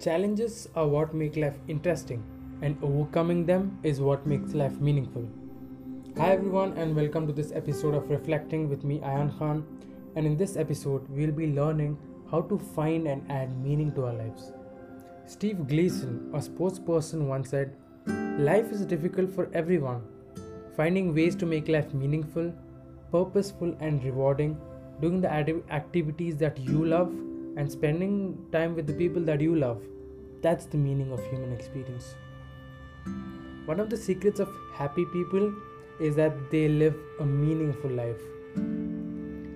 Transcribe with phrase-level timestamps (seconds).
[0.00, 2.22] Challenges are what make life interesting,
[2.62, 5.28] and overcoming them is what makes life meaningful.
[6.16, 9.66] Hi, everyone, and welcome to this episode of Reflecting with me, Ayan Khan.
[10.14, 11.98] And in this episode, we'll be learning
[12.30, 14.52] how to find and add meaning to our lives.
[15.26, 17.74] Steve Gleason, a sports person, once said,
[18.38, 20.02] Life is difficult for everyone.
[20.76, 22.54] Finding ways to make life meaningful,
[23.10, 24.56] purposeful, and rewarding,
[25.00, 27.12] doing the activities that you love,
[27.56, 29.82] and spending time with the people that you love.
[30.40, 32.14] That's the meaning of human experience.
[33.66, 35.52] One of the secrets of happy people
[36.00, 38.20] is that they live a meaningful life.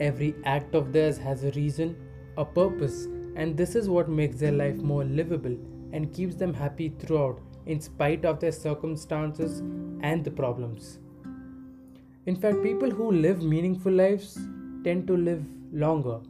[0.00, 1.96] Every act of theirs has a reason,
[2.38, 3.04] a purpose,
[3.36, 5.56] and this is what makes their life more livable
[5.92, 9.60] and keeps them happy throughout, in spite of their circumstances
[10.00, 10.98] and the problems.
[12.26, 14.38] In fact, people who live meaningful lives
[14.82, 16.20] tend to live longer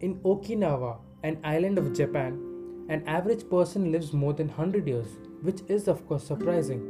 [0.00, 2.49] in Okinawa, an island of Japan,
[2.90, 5.06] an average person lives more than 100 years,
[5.42, 6.80] which is, of course, surprising.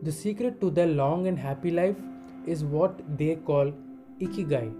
[0.00, 1.98] The secret to their long and happy life
[2.46, 3.72] is what they call
[4.20, 4.72] ikigai.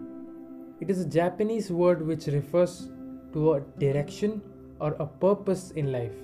[0.80, 2.88] It is a Japanese word which refers
[3.34, 4.40] to a direction
[4.80, 6.14] or a purpose in life,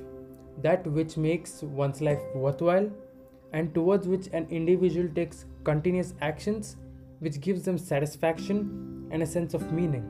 [0.63, 2.91] that which makes one's life worthwhile
[3.53, 6.77] and towards which an individual takes continuous actions
[7.21, 10.05] which gives them satisfaction and a sense of meaning.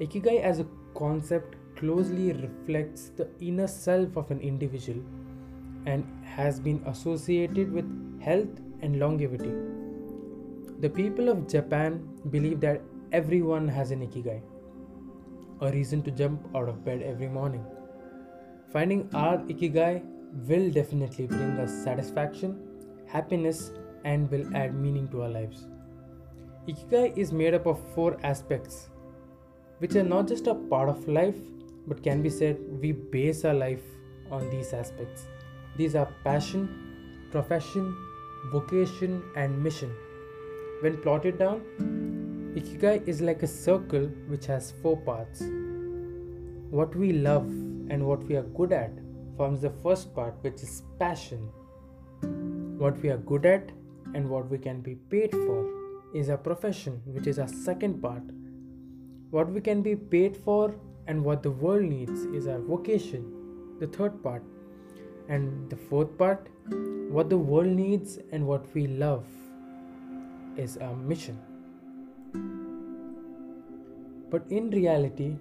[0.00, 5.00] Ikigai as a concept closely reflects the inner self of an individual
[5.86, 7.86] and has been associated with
[8.20, 9.52] health and longevity.
[10.80, 14.40] The people of Japan believe that everyone has an ikigai,
[15.60, 17.64] a reason to jump out of bed every morning.
[18.72, 20.02] Finding our ikigai
[20.48, 22.60] will definitely bring us satisfaction,
[23.06, 23.70] happiness,
[24.04, 25.66] and will add meaning to our lives.
[26.68, 28.90] Ikigai is made up of four aspects
[29.78, 31.36] which are not just a part of life
[31.88, 33.82] but can be said we base our life
[34.30, 35.26] on these aspects.
[35.76, 36.68] These are passion,
[37.30, 37.96] profession,
[38.52, 39.90] vocation, and mission.
[40.80, 41.62] When plotted down,
[42.54, 45.42] Ikigai is like a circle which has four parts.
[46.70, 47.46] What we love
[47.90, 48.92] and what we are good at
[49.36, 51.48] forms the first part, which is passion.
[52.78, 53.70] What we are good at
[54.14, 55.66] and what we can be paid for
[56.14, 58.22] is our profession, which is our second part.
[59.30, 60.74] What we can be paid for
[61.08, 63.24] and what the world needs is our vocation,
[63.80, 64.42] the third part.
[65.28, 66.48] And the fourth part,
[67.10, 69.24] what the world needs and what we love
[70.56, 71.38] is our mission.
[74.30, 75.36] But in reality,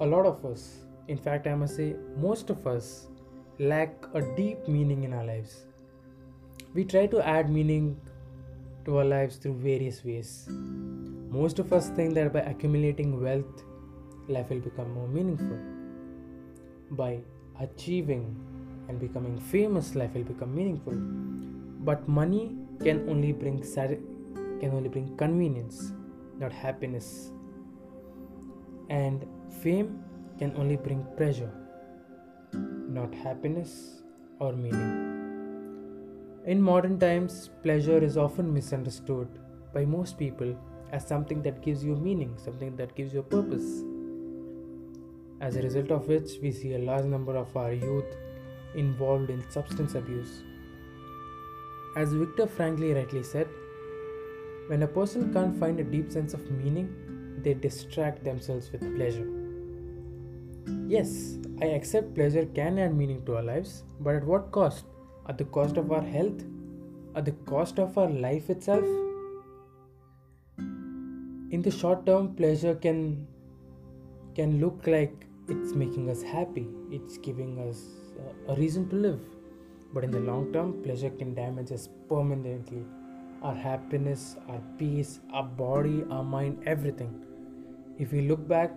[0.00, 0.76] a lot of us,
[1.08, 3.08] in fact, I must say, most of us,
[3.58, 5.66] lack a deep meaning in our lives.
[6.74, 7.98] We try to add meaning
[8.84, 10.46] to our lives through various ways.
[10.48, 13.64] Most of us think that by accumulating wealth,
[14.28, 15.58] life will become more meaningful.
[16.90, 17.20] By
[17.60, 18.36] achieving
[18.88, 20.94] and becoming famous, life will become meaningful.
[21.84, 23.62] But money can only bring
[24.60, 25.92] can only bring convenience,
[26.38, 27.30] not happiness.
[28.88, 29.26] And
[29.62, 30.02] fame
[30.38, 31.52] can only bring pleasure,
[32.52, 34.02] not happiness
[34.38, 35.16] or meaning.
[36.46, 39.28] In modern times, pleasure is often misunderstood
[39.74, 40.56] by most people
[40.92, 43.82] as something that gives you meaning, something that gives you a purpose.
[45.40, 48.16] As a result of which, we see a large number of our youth
[48.74, 50.42] involved in substance abuse.
[51.96, 53.48] As Viktor Frankl rightly said,
[54.68, 56.88] when a person can't find a deep sense of meaning,
[57.42, 59.26] they distract themselves with pleasure.
[60.88, 64.84] Yes, I accept pleasure can add meaning to our lives, but at what cost?
[65.28, 66.44] At the cost of our health?
[67.14, 68.84] At the cost of our life itself?
[71.50, 73.26] in the short term pleasure can
[74.34, 76.68] can look like it's making us happy.
[76.90, 77.82] It's giving us
[78.18, 79.20] uh, a reason to live.
[79.92, 82.84] But in the long term pleasure can damage us permanently.
[83.42, 87.24] Our happiness our peace our body our mind everything.
[87.98, 88.72] If we look back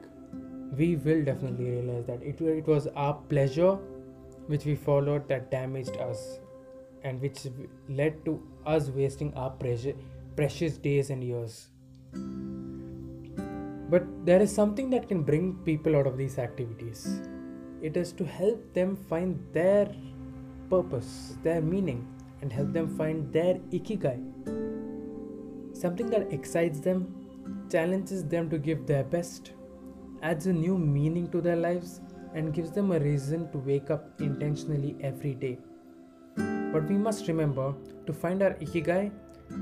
[0.77, 3.77] we will definitely realize that it, it was our pleasure
[4.47, 6.39] which we followed that damaged us
[7.03, 7.47] and which
[7.87, 9.51] led to us wasting our
[10.35, 11.69] precious days and years
[13.89, 17.21] but there is something that can bring people out of these activities.
[17.81, 19.91] It is to help them find their
[20.69, 22.07] purpose, their meaning,
[22.41, 24.19] and help them find their ikigai.
[25.73, 27.15] Something that excites them,
[27.71, 29.53] challenges them to give their best,
[30.21, 32.01] adds a new meaning to their lives,
[32.35, 35.57] and gives them a reason to wake up intentionally every day.
[36.35, 37.73] But we must remember
[38.05, 39.11] to find our ikigai,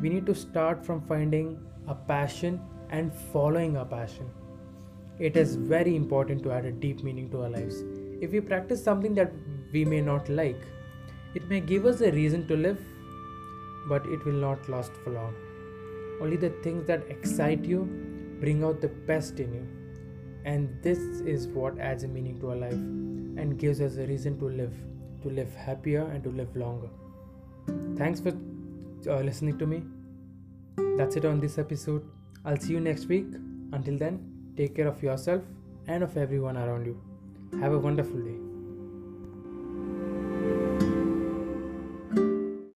[0.02, 1.58] we need to start from finding
[1.88, 2.60] a passion
[2.90, 4.30] and following our passion.
[5.20, 7.84] it is very important to add a deep meaning to our lives.
[8.22, 9.32] If we practice something that
[9.72, 10.62] we may not like,
[11.34, 12.80] it may give us a reason to live,
[13.90, 15.34] but it will not last for long.
[16.22, 17.82] Only the things that excite you
[18.40, 19.68] bring out the best in you.
[20.46, 21.00] And this
[21.36, 24.74] is what adds a meaning to our life and gives us a reason to live,
[25.24, 26.90] to live happier and to live longer.
[27.98, 28.30] Thanks for
[29.10, 29.84] uh, listening to me.
[30.98, 32.17] That's it on this episode.
[32.48, 33.28] I'll see you next week.
[33.74, 34.20] Until then,
[34.56, 35.42] take care of yourself
[35.88, 37.00] and of everyone around you.
[37.60, 38.47] Have a wonderful day.